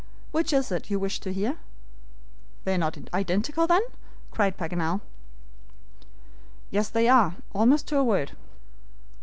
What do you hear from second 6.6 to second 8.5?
"Yes, they are, almost to a word."